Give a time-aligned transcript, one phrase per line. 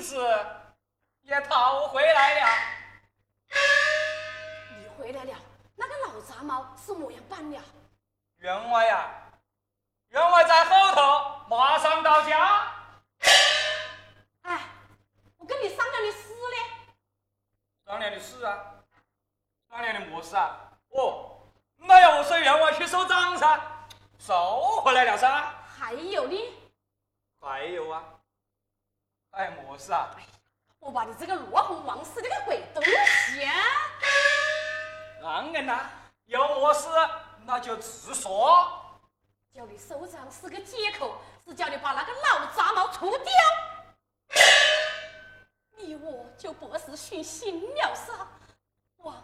[0.00, 0.16] 子
[1.22, 2.46] 也讨回来了。
[4.78, 5.34] 你回来了，
[5.76, 7.60] 那个老杂毛是么样办了？
[8.38, 9.10] 员外呀，
[10.08, 12.72] 员外在后头，马上到家。
[14.42, 14.60] 哎，
[15.36, 16.56] 我跟你商量的事呢？
[17.86, 18.74] 商量的事啊，
[19.70, 20.70] 商量的么事啊？
[20.90, 21.40] 哦，
[21.76, 23.60] 没有，我说员外去收账噻，
[24.18, 25.54] 收回来了噻。
[25.78, 26.36] 还有呢？
[27.40, 28.04] 还有啊。
[29.30, 30.10] 爱模式啊！
[30.80, 33.54] 我把你这个罗红王四这个鬼东西、啊！
[35.20, 35.90] 让人呐，
[36.26, 36.88] 有么事
[37.44, 38.72] 那就直说。
[39.52, 41.16] 叫你收长是个借口，
[41.46, 43.32] 是叫你把那个老杂毛除掉。
[45.76, 48.12] 你我就不是寻心了噻，
[48.98, 49.16] 王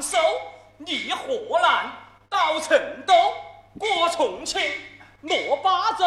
[0.00, 0.18] 收
[0.78, 1.90] 离河南
[2.28, 3.14] 到成都
[3.78, 4.60] 过重庆
[5.22, 6.04] 落巴州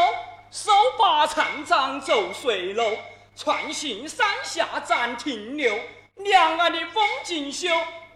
[0.52, 2.98] 收把船长走水路
[3.36, 5.78] 穿行山下暂停留。
[6.16, 7.68] 两岸的风景秀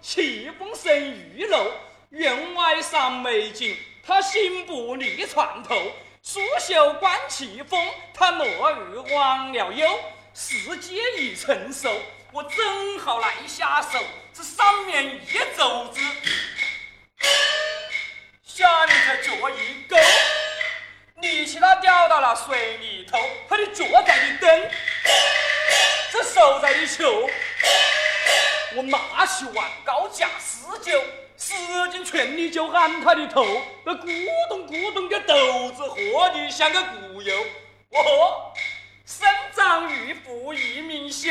[0.01, 0.91] 奇峰胜
[1.35, 1.71] 玉楼
[2.09, 5.75] 院外赏美景他心不离船头。
[6.23, 7.79] 苏绣观奇峰
[8.13, 9.87] 他乐日忘了忧
[10.35, 11.89] 世界已成熟
[12.33, 13.99] 我正好来下手，
[14.33, 15.99] 这上面一肘子，
[18.41, 19.97] 下面这脚一勾，
[21.15, 23.19] 力气他掉到了水里头，
[23.49, 24.69] 他的脚在的蹬，
[26.13, 27.29] 这手在的球，
[28.77, 31.03] 我拿起碗高架施酒，
[31.37, 31.53] 使
[31.91, 33.45] 尽全力就按他的头，
[33.83, 37.45] 那咕咚咕咚的豆子喝的像个骨油，
[37.91, 38.53] 哦。
[39.11, 41.27] 生长玉富一名修，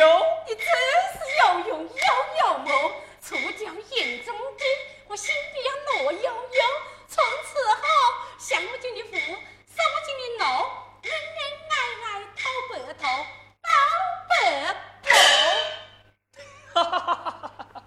[0.46, 0.66] 你真
[1.14, 4.66] 是有用有有谋，除掉眼中钉，
[5.08, 6.60] 我心里要乐悠悠。
[7.08, 7.82] 从此后，
[8.38, 10.44] 享不尽的福，受不尽的怒，
[11.04, 11.72] 恩恩爱
[12.04, 12.06] 爱
[12.36, 13.02] 到白头，
[13.62, 13.68] 到
[14.28, 14.30] 白
[15.02, 15.08] 头。
[16.74, 17.40] 哈哈哈哈
[17.72, 17.82] 哈！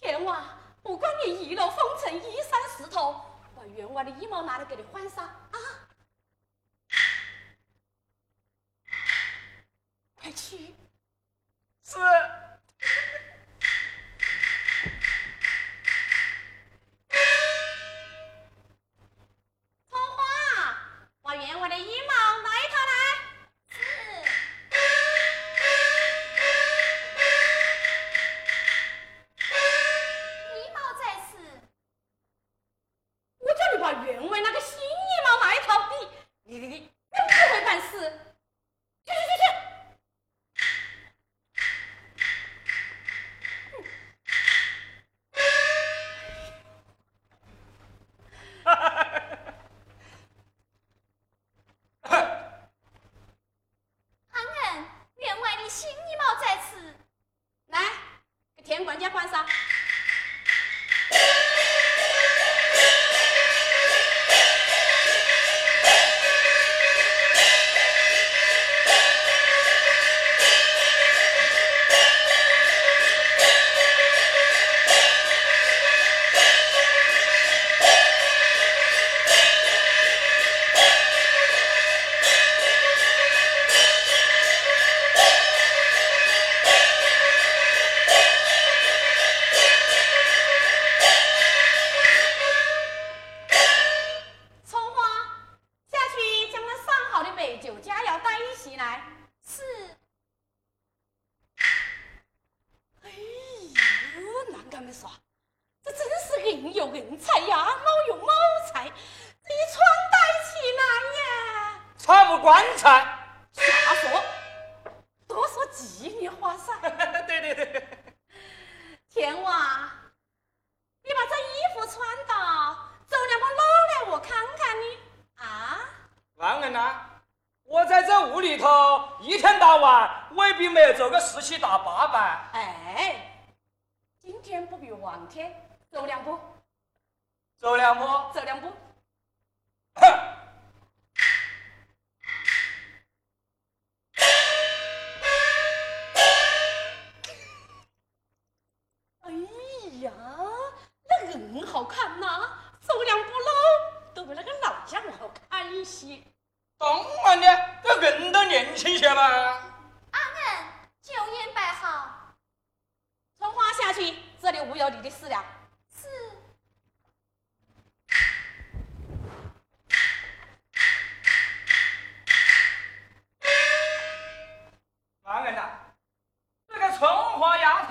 [0.00, 0.40] 天王，
[0.84, 3.20] 不 管你一路风尘，衣衫湿透，
[3.56, 5.58] 把员外的衣帽拿来给你换上啊！
[10.50, 10.58] 快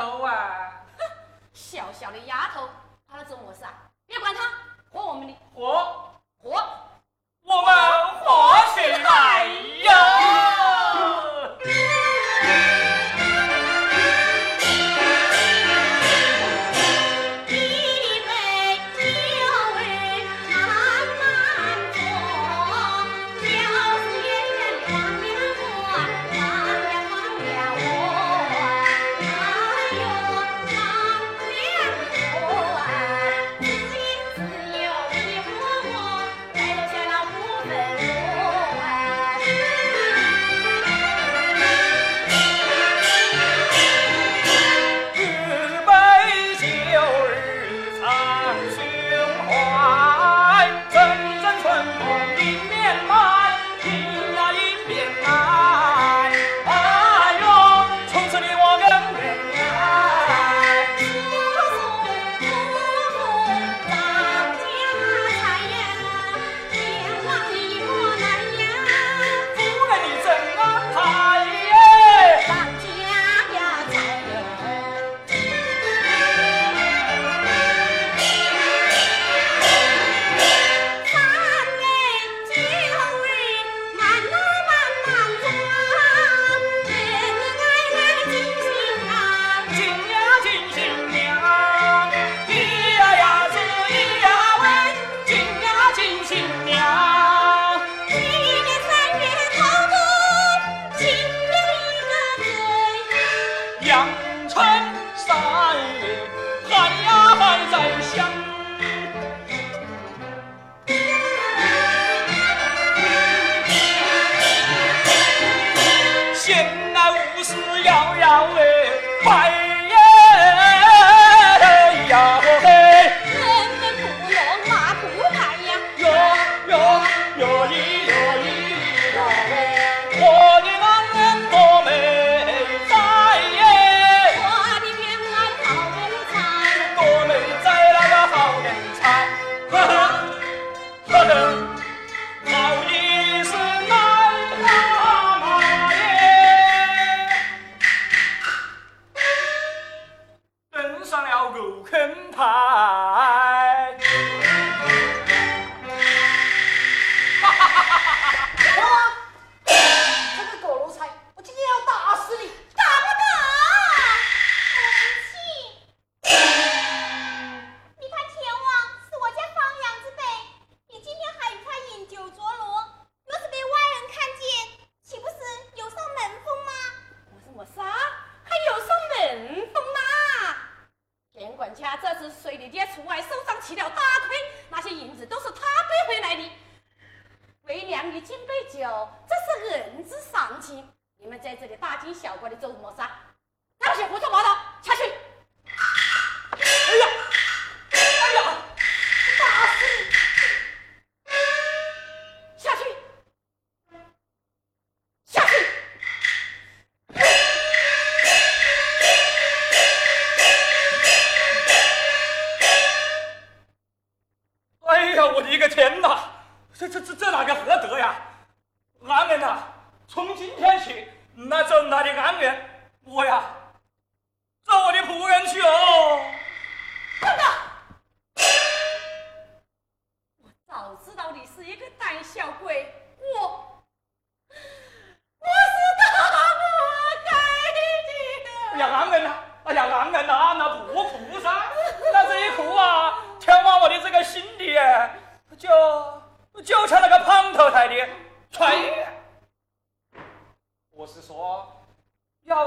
[0.04, 0.84] 头啊！
[1.54, 2.68] 小小的丫头，
[3.10, 3.72] 她要做么事啊？
[4.06, 4.42] 别管她，
[4.92, 6.03] 活我们的，活。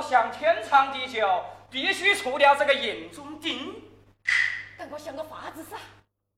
[0.08, 3.82] 想天长地久，必须除掉这个眼中钉。
[4.78, 5.76] 等我想个法子噻。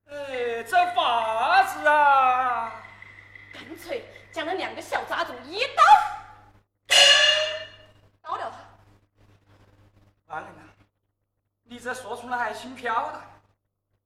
[0.06, 2.82] 呃，这法子啊，
[3.52, 5.82] 干脆将那两个小杂种一刀
[8.22, 10.34] 刀了他。
[10.34, 10.62] 男人呐，
[11.64, 13.22] 你这说出来还轻飘的，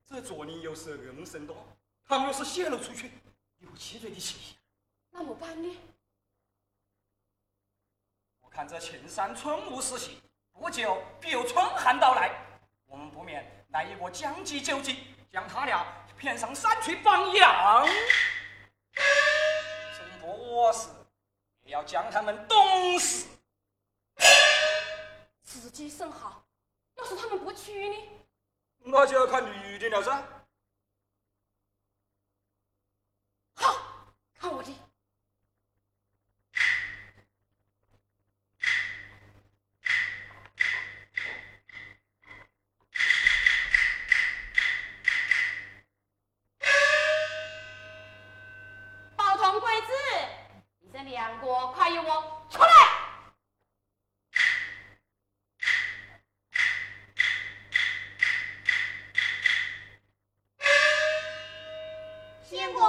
[0.04, 1.56] 这左邻右舍耳目甚多，
[2.04, 3.12] 他们若是泄露出去，
[3.60, 4.56] 有七罪的嫌疑。
[5.12, 5.78] 那么办呢？
[8.54, 12.30] 看这庆山春雾四起，不久必有春寒到来，
[12.84, 15.86] 我们不免来一个将计就计，将他俩
[16.18, 17.86] 骗上山去放羊。
[19.96, 20.70] 真不窝，
[21.62, 23.26] 也要将他们冻死。
[25.42, 26.44] 此计甚好，
[26.96, 27.96] 要是他们不去呢？
[28.84, 30.22] 那就要看女的了噻。
[33.54, 33.74] 好，
[34.34, 34.70] 看我的。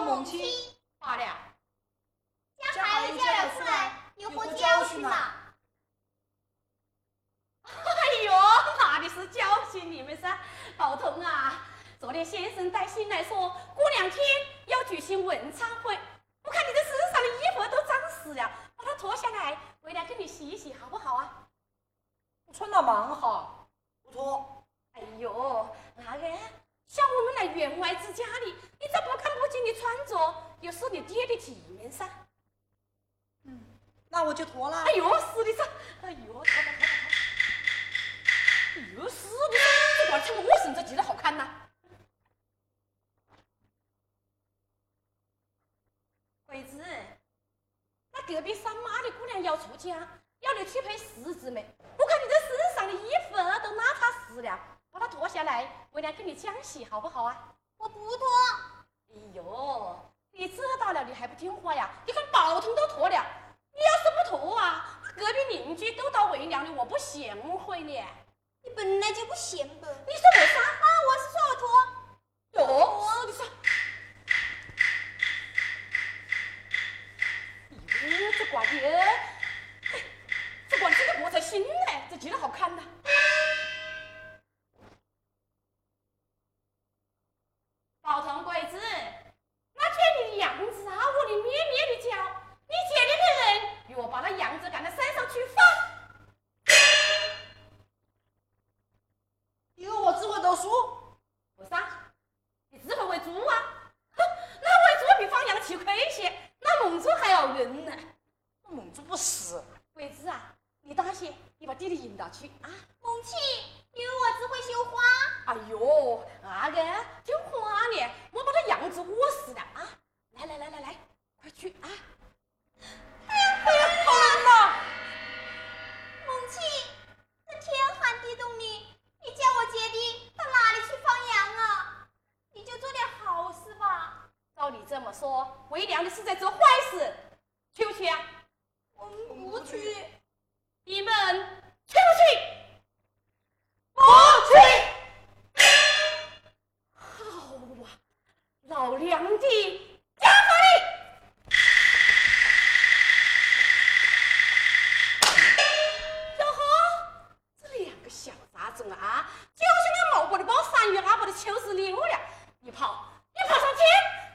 [0.03, 0.73] 母亲。
[0.99, 1.23] 画的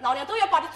[0.00, 0.66] 老娘都要把你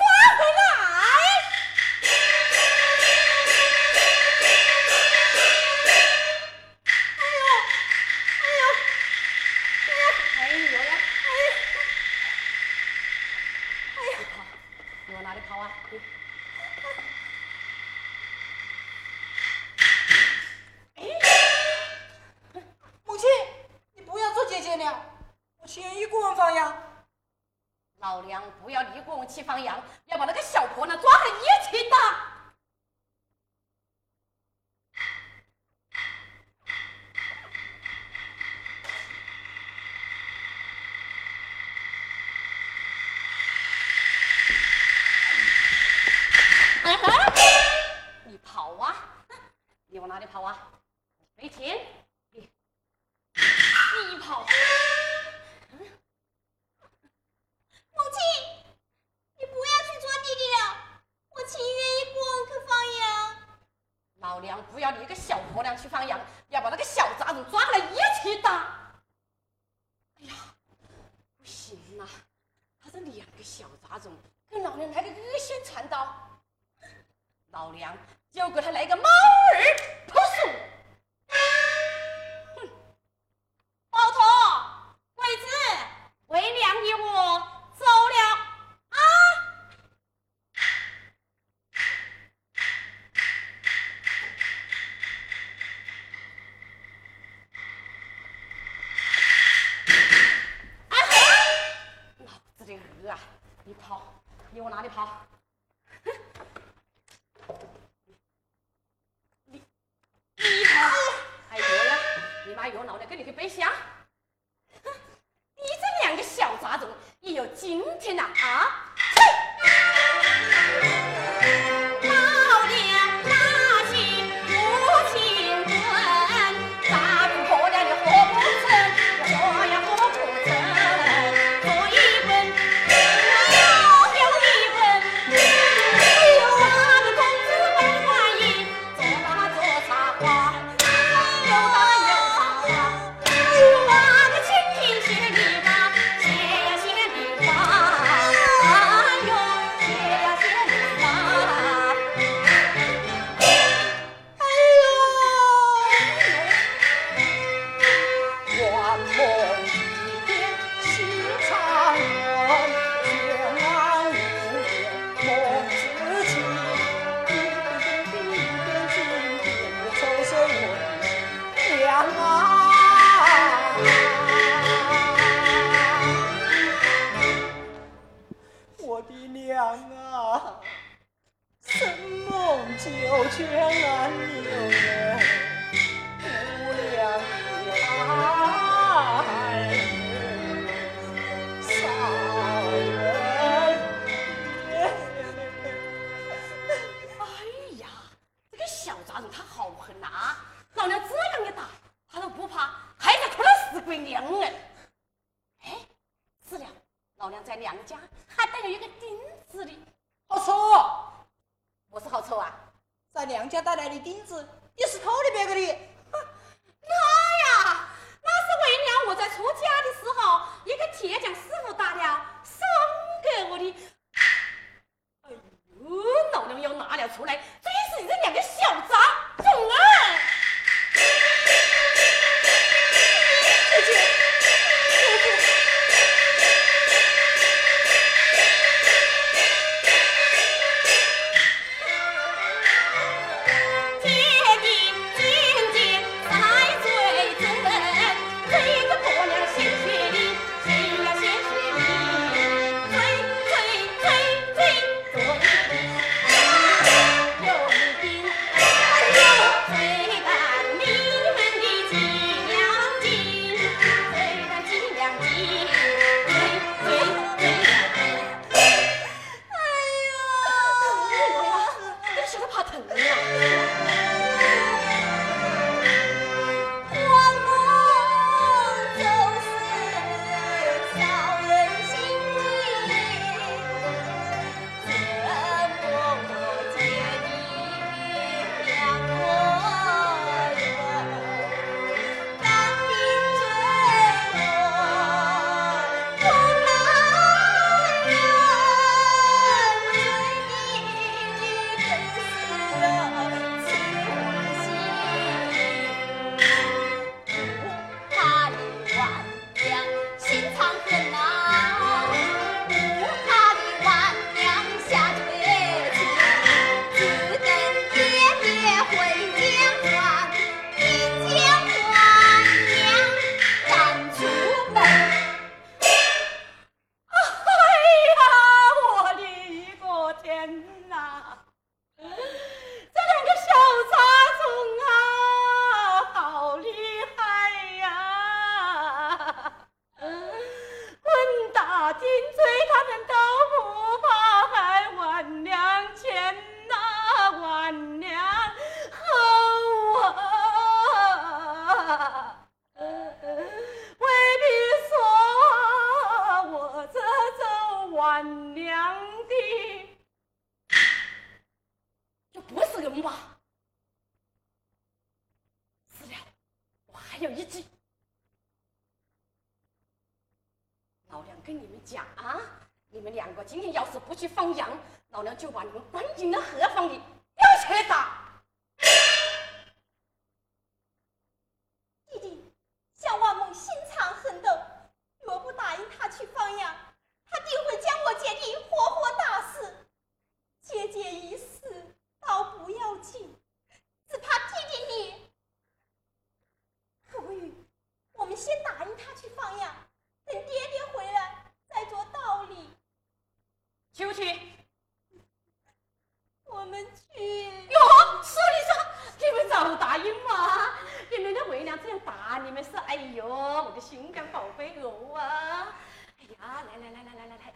[416.83, 417.55] 来来来来来来来，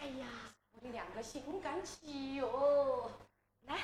[0.00, 0.26] 哎呀，
[0.72, 3.12] 我的两个心肝气哟！
[3.66, 3.76] 来，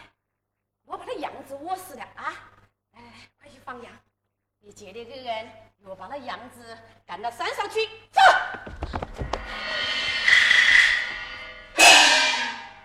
[0.86, 2.32] 我把那羊子窝死了啊！
[2.92, 3.92] 来来来，快去放羊！
[4.60, 8.20] 你姐那个人，我把那羊子赶到山上去，走！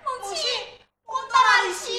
[0.04, 1.92] 母亲，我到哪里去？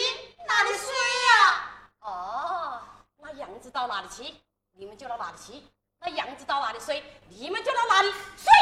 [0.46, 2.82] 哪里睡呀、哦，
[3.16, 4.34] 那羊子到哪里去，
[4.72, 5.62] 你们就到哪里去；
[6.00, 8.52] 那羊子到哪里睡，你们就到哪里睡。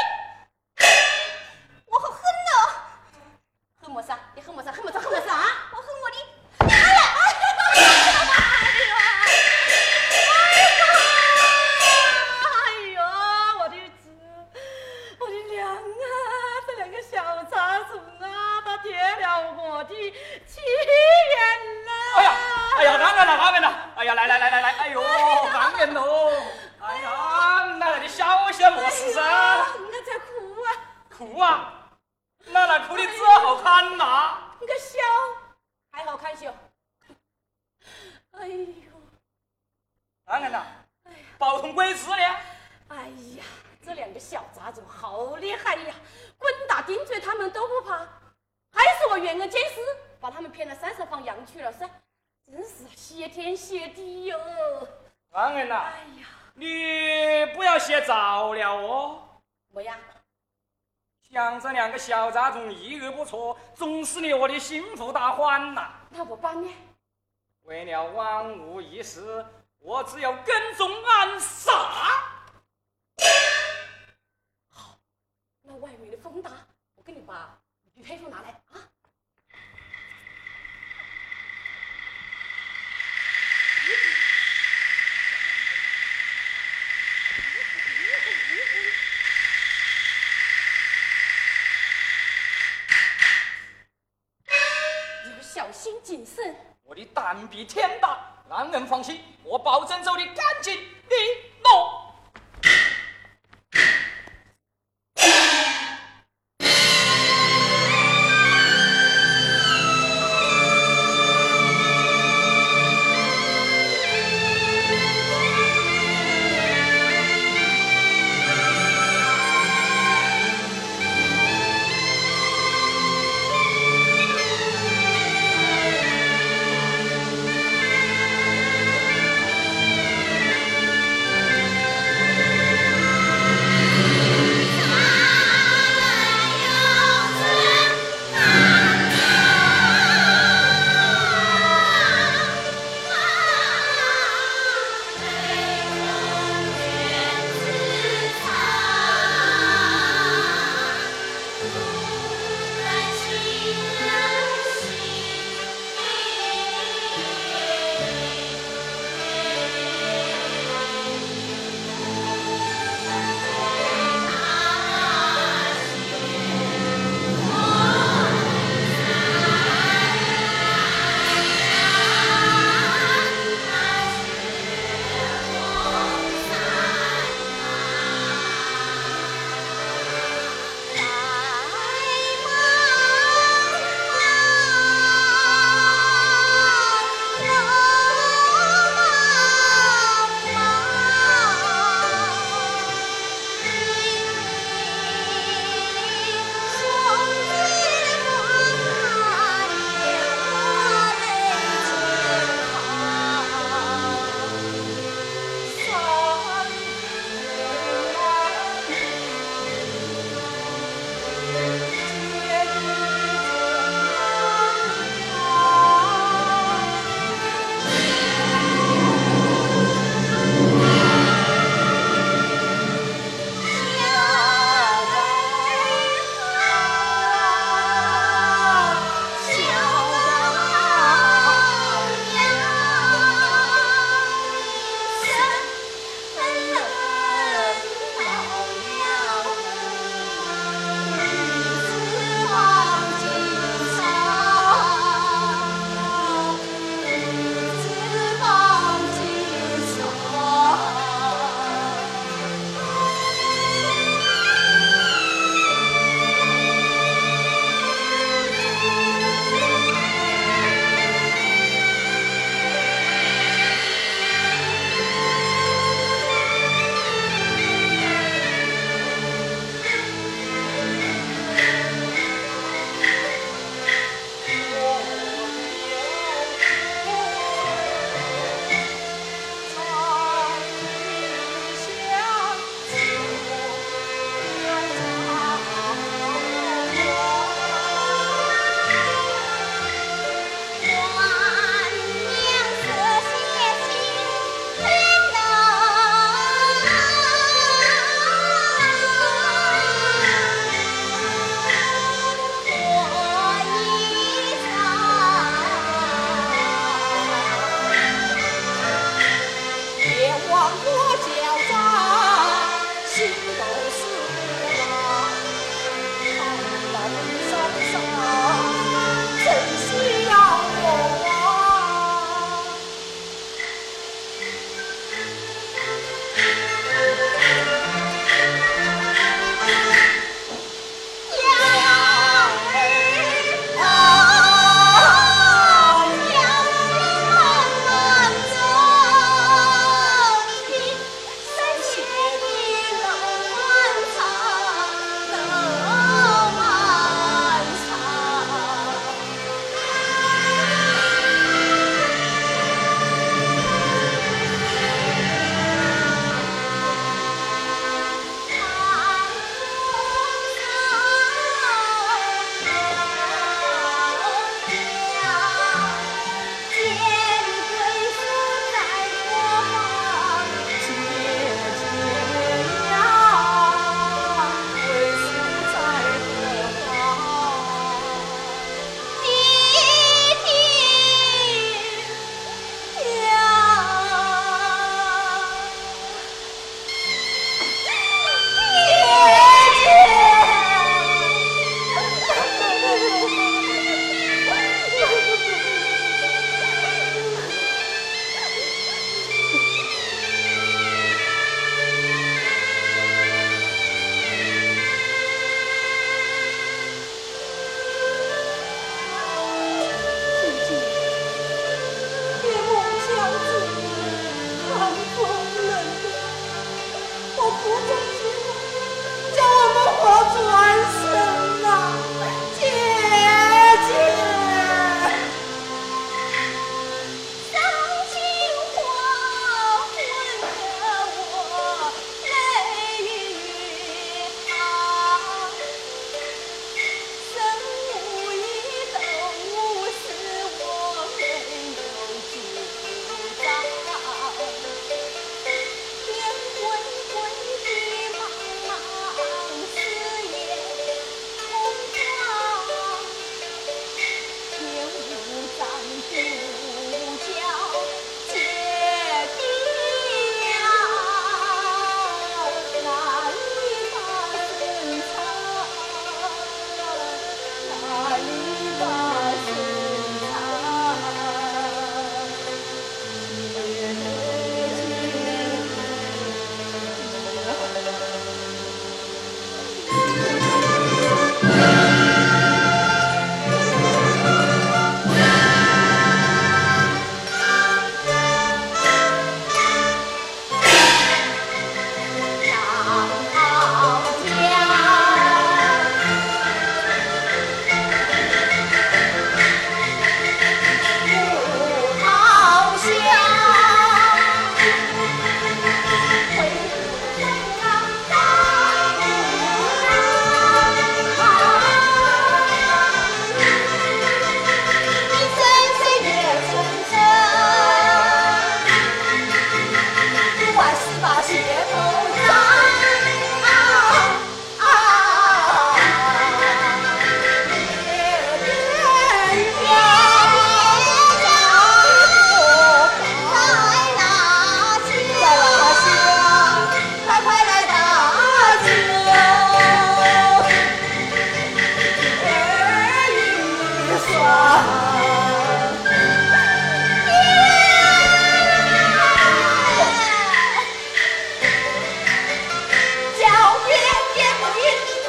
[52.51, 54.39] 真是谢天谢地哟！
[55.31, 59.21] 安安呐，哎呀，你不要写早了哦。
[59.71, 59.95] 么呀？
[61.29, 65.93] 想着两个小杂种一日不错，总是你我的心腹大患呐。
[66.09, 66.73] 那我帮你？
[67.61, 69.45] 为了万无一失，
[69.77, 71.71] 我只有跟踪暗杀。
[74.71, 74.97] 好
[75.61, 76.49] 那外面的风大，
[76.95, 77.55] 我给你把
[77.93, 78.81] 玉佩服拿来啊！
[95.25, 96.55] 要小心谨慎。
[96.83, 98.17] 我的胆比天大，
[98.49, 101.15] 让人放心，我保证走得干净利
[101.63, 102.08] 落。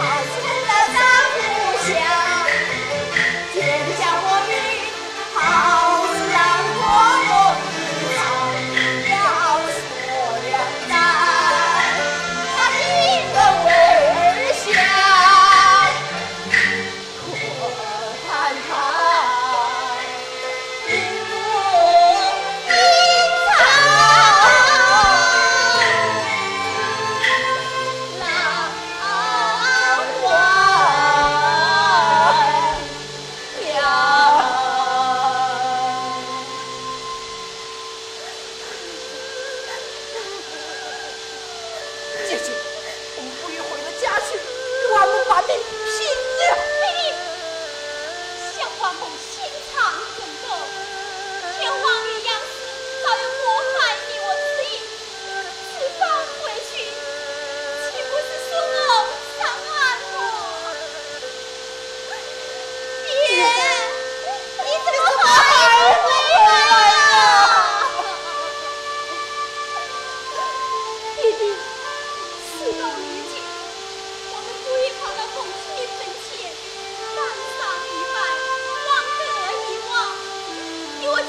[0.03, 1.00] 好今天就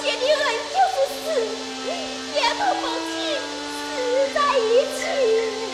[0.04, 1.24] 姐的很就是死，
[2.34, 3.96] 也不放弃死
[4.34, 4.62] 在一
[4.98, 5.71] 起。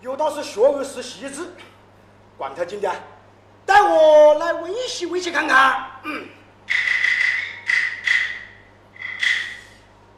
[0.00, 1.46] 有道是学而时习之，
[2.38, 2.90] 管他今天，
[3.66, 5.90] 带我来温习温习看看。
[6.04, 6.26] 嗯，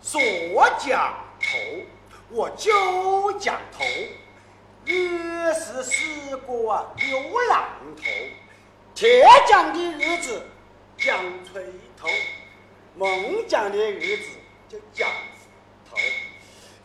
[0.00, 0.20] 左
[0.78, 1.58] 讲头，
[2.30, 3.84] 我就讲头。
[4.84, 8.02] 日是四个啊牛郎头，
[8.94, 10.46] 铁匠的日子
[10.96, 11.64] 讲锤
[11.96, 12.08] 头，
[12.96, 14.28] 木匠的日子
[14.68, 15.08] 就讲，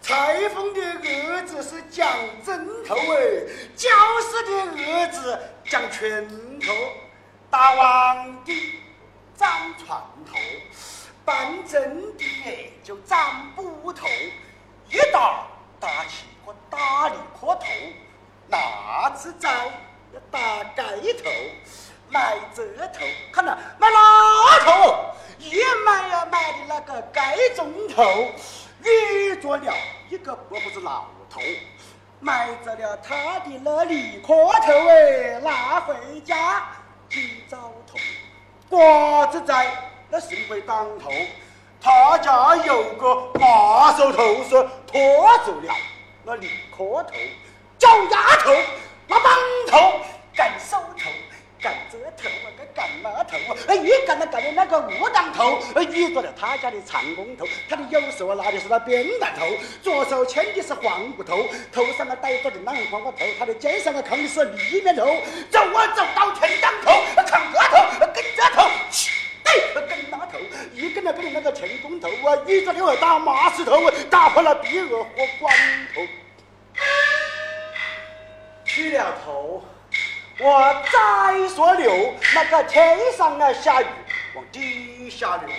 [0.08, 2.08] 裁缝的儿子是讲
[2.46, 3.18] 针头哎，
[3.76, 3.90] 教
[4.22, 6.26] 师的儿子讲拳
[6.62, 6.72] 头，
[7.52, 8.54] 打王的
[9.36, 10.38] 长船头，
[11.26, 14.08] 办针的哎就长布头，
[14.90, 15.46] 一打
[15.78, 17.66] 打起个大力磕头，
[18.48, 19.66] 那次在
[20.14, 20.40] 要打
[20.74, 20.84] 盖
[21.22, 21.30] 头，
[22.08, 25.52] 买这头，看呐，买那头，一
[25.86, 28.32] 买呀买的那个盖中头，
[28.88, 29.74] 遇着了
[30.10, 31.42] 一个伯父子老头，
[32.20, 36.68] 买着了他的那里磕头哎，拿回家
[37.10, 37.98] 今早头，
[38.70, 39.72] 瓜子在
[40.10, 41.12] 那社会当头，
[41.82, 44.52] 他家有个麻手头是
[44.86, 45.74] 拖走了
[46.24, 47.14] 那里磕头，
[47.78, 48.52] 脚丫头，
[49.08, 49.34] 那帮
[49.68, 50.00] 头，
[50.34, 51.10] 干手头。
[51.60, 59.46] 干这头啊，个干那头啊，哎，一干那干的那个武当头，哎，遇着了他家的长工头，他的右手啊拿的是那扁担头，
[59.82, 65.06] 左手牵的是黄骨头，头上啊戴着的烂黄瓜头，他的肩上啊扛的是泥面头，
[65.50, 69.12] 走啊走到天当头，扛这头，跟这头，去，
[69.46, 70.38] 哎，跟那头，
[70.74, 75.52] 一跟着跟的那个成功头啊，遇着了打马石头，打破了鼻额和光
[75.96, 76.02] 头，
[78.64, 79.64] 去了头。
[80.40, 83.88] 我再说流，那个天上啊下雨，
[84.36, 85.50] 往地下流，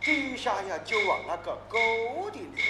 [0.00, 1.78] 地下呀就往那个沟
[2.32, 2.64] 里流，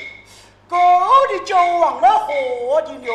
[0.67, 0.79] 沟
[1.27, 3.15] 里就往那河里流，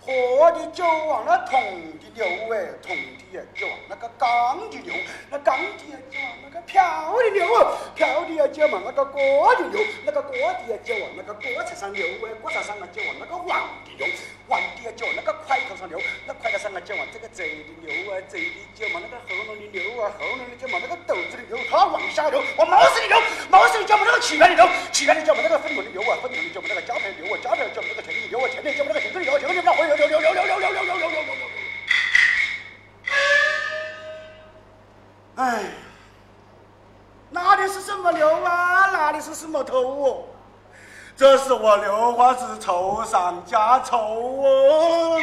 [0.00, 4.94] 河里就往那桶里流，哎，桶里里呀就往那个缸里流，
[5.30, 7.46] 那缸里呀就往那个瓢里流，
[7.94, 14.06] 瓢里呀就往那个锅里流，那个锅底呀就往那个锅菜上流，哎，锅菜上啊就往那个碗里流，
[14.48, 23.16] 碗底呀就往那个筷头上流，那筷头上啊就往这个嘴里流啊，嘴里就往那个喉咙里流啊，喉咙里就往那个肚子里流，它往下流，往毛子里流，
[23.48, 31.49] 毛子里就往那个起源里流，起源里就往那个粪桶里流啊，粪桶里就往那个胶片流啊，胶片就往那个钱里流啊，钱里就往那个钱里流，钱里就往流流流流流流流流流流流流流。
[35.36, 35.64] 哎，
[37.30, 38.90] 哪里是什么牛啊？
[38.90, 40.24] 哪里是什么头哦？
[41.16, 45.18] 这是我刘花子愁上加愁哦。